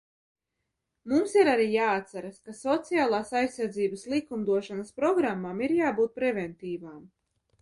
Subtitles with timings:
[1.11, 6.99] Mums ir arī jāatceras, ka sociālās aizsardzības likumdošanas programmām ir jābūt preventīvām.